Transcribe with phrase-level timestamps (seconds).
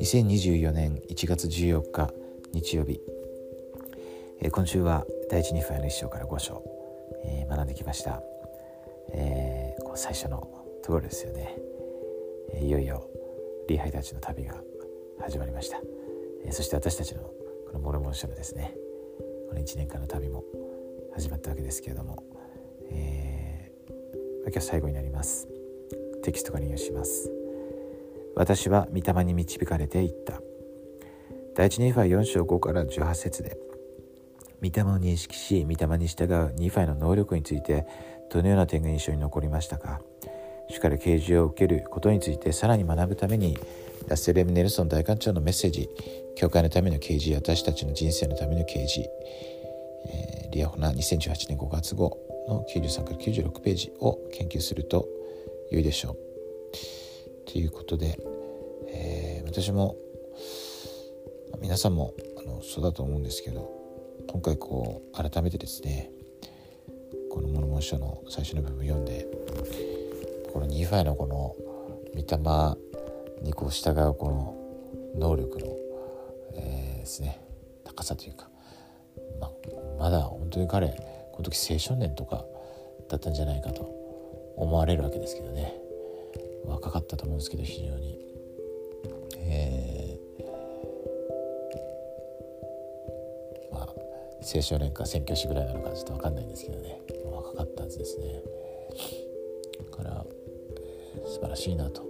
[0.00, 2.12] 2024年1月14日
[2.52, 3.00] 日曜日、
[4.40, 6.62] えー、今週は第一ニファイの一章から5章、
[7.24, 8.22] えー、学んできました、
[9.14, 10.46] えー、こう最初の
[10.82, 11.56] ところですよね、
[12.52, 13.08] えいよいよ
[13.66, 14.56] 礼拝たちの旅が
[15.20, 15.80] 始まりました、
[16.44, 18.74] えそして私たちのこのモルモン書のですね。
[19.48, 20.44] この1年間の旅も
[21.14, 22.22] 始まったわけですけれども、
[22.90, 23.37] え
[24.50, 25.48] 今日最後になります。
[26.22, 27.30] テキストから引用します。
[28.36, 30.40] 私は御霊に導かれていった。
[31.54, 33.58] 第一ニファイ4章5から18節で
[34.62, 37.86] 御霊を認識し御霊に従うニファイの能力について
[38.30, 40.00] どのような点が印象に残りましたか。
[40.70, 43.58] 主から啓示を受けることについてさらに学ぶために
[44.06, 45.88] ラッセル・エム・ネルソン大管長のメッセージ
[46.36, 49.08] 教会のための啓示私たちの人生のための啓示、
[50.08, 55.06] えー、リアホナ2018年5月号の93から96ページを研究すると
[55.70, 56.16] 良いでしょう。
[57.50, 58.18] ということで、
[58.88, 59.96] えー、私も
[61.60, 63.70] 皆さんもあのそうだと思うんですけど
[64.28, 66.10] 今回こう改めてですね
[67.30, 69.26] この「モノモン書」の最初の部分を読んで
[70.52, 71.56] このニーファイのこの
[72.14, 74.54] 御霊にこう従うこの
[75.16, 75.66] 能力の、
[76.54, 77.40] えー、ですね
[77.84, 78.48] 高さというか、
[79.40, 79.50] ま
[79.98, 82.44] まだ本当に彼この時青少年とか
[83.08, 83.82] だったんじゃないかと
[84.56, 85.72] 思われるわけですけどね
[86.66, 88.18] 若かったと思うんですけど非常に。
[89.50, 93.88] えー、まあ
[94.52, 97.00] 青少年か宣教師ぐらいなのかちょっと分かんないんですけどね
[97.32, 98.42] 若かったはずですね。
[99.90, 100.26] だから、
[101.24, 102.02] 素晴らしいなと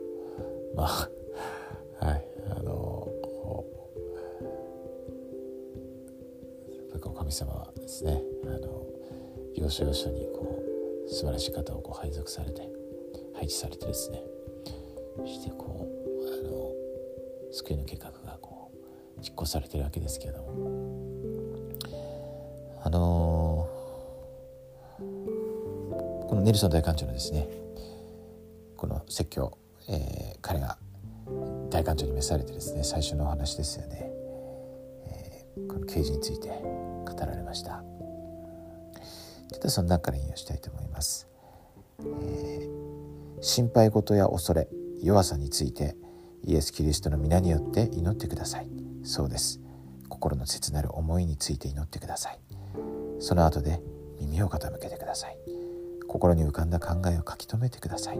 [0.75, 0.85] ま
[2.01, 3.67] あはいあのお
[7.15, 8.98] 神様はですねあの
[9.61, 10.63] 要所要所にこ
[11.07, 12.69] う素晴らしい方をこう配属されて
[13.35, 14.23] 配置されてですね
[15.27, 16.73] してこうあの
[17.53, 20.99] 救いの計画がこう実行されてるわけですけれども。
[22.81, 23.69] あの
[24.99, 27.49] このネルソン大官長のですね
[28.77, 29.59] この説教、
[29.89, 30.79] えー、彼が
[31.71, 34.11] 大官長に召されてですね最初のお話ですよね、
[35.07, 37.88] えー、この刑事について語られました。
[39.51, 41.27] ちょっとその中から引用したいと思います、
[42.01, 44.69] えー、心配事や恐れ
[45.03, 45.97] 弱さについて
[46.45, 48.69] イエス・キリストの皆によって祈ってください。
[49.05, 49.61] そうです。
[50.09, 52.41] 心の切なる思いについて祈ってください。
[53.21, 53.81] その後で
[54.21, 55.37] 耳を傾けてください。
[56.07, 58.19] 心に浮かんだ考えを書き留めてください。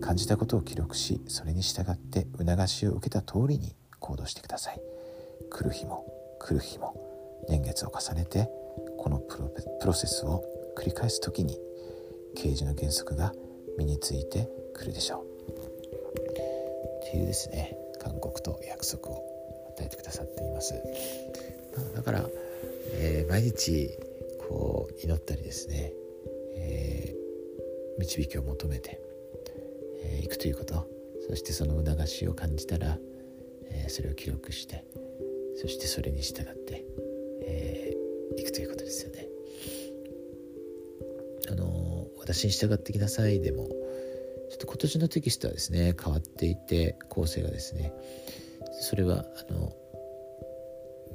[0.00, 4.80] 感じたことを記録しそれに従って促しを受けた通りに行動してください。
[5.50, 6.06] 来る日も
[6.40, 6.96] 来る日も
[7.48, 8.48] 年月を重ねて
[8.98, 10.44] このプロセスを
[10.80, 11.58] 繰り返す時に
[12.34, 13.34] 啓示の原則が
[13.76, 15.30] 身についてくるでしょう。
[17.06, 19.22] っていうですね勧告と約束を
[19.76, 20.74] 与えてくださっています、
[21.76, 22.24] まあ、だから、
[22.94, 23.90] えー、毎日
[24.48, 25.92] こう祈ったりですね、
[26.56, 28.94] えー、導きを求めてい、
[30.04, 30.88] えー、くということ。
[31.28, 32.98] そしてその促しを感じたら、
[33.70, 34.84] えー、それを記録して
[35.60, 36.84] そしてそれに従って、
[42.32, 43.40] 私に従ってきなさい。
[43.40, 43.66] でも
[44.50, 47.92] ちょっと今年のテキストはですね変わっていて構成がですね。
[48.80, 49.72] それはあの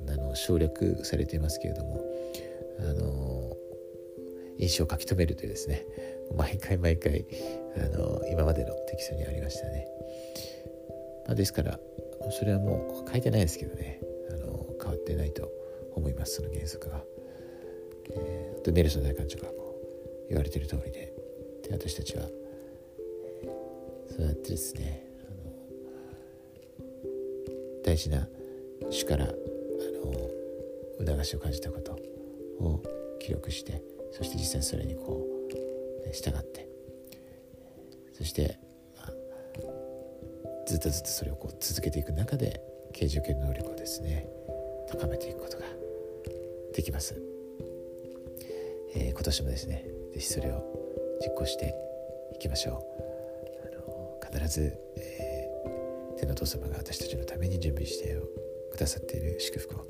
[0.09, 2.03] あの省略されていますけれども
[2.80, 3.56] あの
[4.59, 5.84] 印象を書き留めるというですね
[6.36, 7.26] 毎回毎回
[7.78, 9.88] あの今までのテキストにありましたね、
[11.26, 11.80] まあ、ですから
[12.30, 14.02] それはもう書いてないですけどね。
[14.32, 15.50] あの変わってないと
[15.96, 17.02] 思いますその原則が、
[18.12, 19.65] えー、メルソン大官長がこう
[20.30, 21.16] 言われてる通りで。
[21.68, 22.24] で私たちは
[24.08, 25.52] そうやってですねあの
[27.84, 28.28] 大事な
[28.90, 29.35] 主からあの
[31.06, 31.94] 促しを感じたこと
[32.59, 32.84] を
[33.19, 33.81] 記録して
[34.12, 35.25] そして実際にそれにこ
[36.08, 36.68] う従って
[38.14, 38.58] そして、
[38.96, 39.11] まあ、
[40.67, 42.61] ずっとずっとそれをこう続けていく中で
[42.94, 44.28] 刑事受け能力をですね
[44.90, 45.66] 高めていくことが
[46.73, 47.20] できます、
[48.96, 49.84] えー、今年もですね
[50.16, 50.64] 是非それを
[51.22, 51.76] 実行して
[52.34, 52.82] いきましょ
[54.22, 58.17] う必ず、えー、天のお父様が私たちのために準備して
[58.72, 59.85] くださっている祝福を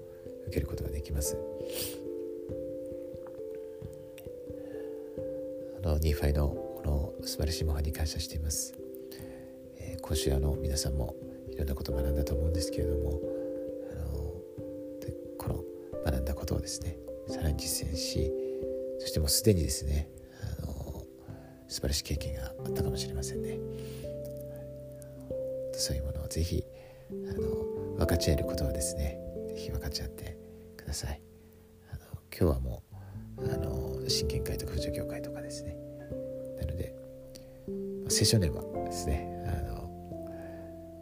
[0.48, 1.38] 受けることができます。
[5.83, 8.74] あのニーファイのこの素晴らしい模範に感謝しています。
[9.77, 11.16] えー、今週あの皆さんも
[11.51, 13.19] いろんなことを学んだと思うんですけれども
[13.92, 14.13] あの
[15.38, 15.63] この
[16.06, 18.31] 学んだことをですねさらに実践し
[19.00, 20.10] そしてもうすでにですね
[21.67, 23.59] 素晴らしい経験があったかもしれませんね。
[25.73, 26.63] そういうものをぜひ
[27.12, 29.19] あの分かち合えることはですね
[29.50, 30.38] ぜひ分かち合って
[30.77, 31.21] ください。
[31.91, 32.00] あの
[32.31, 32.83] 今日はも
[33.38, 35.75] うあの真剣会とか扶助協会とかですね。
[36.57, 36.95] なので
[38.06, 39.89] 青少年はですねあの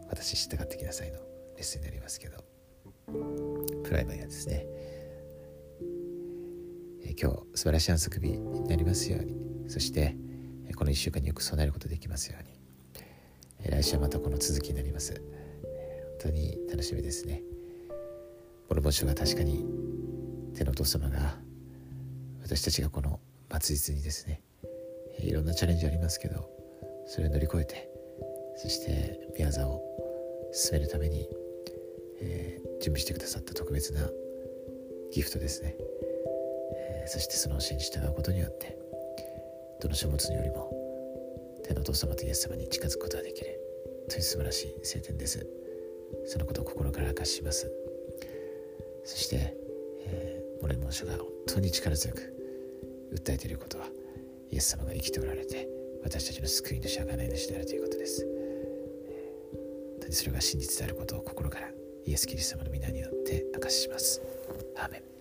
[0.10, 1.20] 私知ってきなさいの
[1.56, 2.44] レッスンになりますけど
[3.84, 4.66] プライマリはですね、
[7.04, 9.44] え今日素晴らしい安息日になりますように。
[9.68, 10.16] そして
[10.76, 13.70] この1週間によく備えることできますように。
[13.70, 15.14] 来週はまたこの続きになります。
[15.14, 15.24] 本
[16.20, 17.42] 当に楽しみですね。
[18.68, 19.66] ボルボン書が確かに
[20.56, 21.38] 天のお父様が
[22.44, 23.20] 私たちがこの
[23.62, 24.42] 末日にですね
[25.20, 26.50] いろんなチャレンジありますけど
[27.06, 27.90] それを乗り越えて
[28.58, 29.82] そして宮沢を
[30.54, 31.28] 進めるために、
[32.22, 34.10] えー、準備してくださった特別な
[35.12, 35.76] ギフトですね、
[36.76, 38.78] えー、そしてその教えに従うことによって
[39.84, 40.72] どの書物によりも
[41.66, 43.60] 天のお父様とイエス様に近づくことができる。
[44.10, 45.46] という素晴らしい聖典です。
[46.26, 47.70] そのことを心から明かします。
[49.04, 49.58] そして、
[50.06, 52.22] えー、モレモン書が本当に力強く
[53.14, 53.88] 訴えていることは
[54.52, 55.68] イエス様が生きておられて
[56.04, 58.26] 私たちの救い主はない主であるということです、
[59.10, 61.68] えー、それが真実であることを心から
[62.06, 64.22] イエス・キリスト様の皆によって明かします。
[64.78, 65.13] アーメン。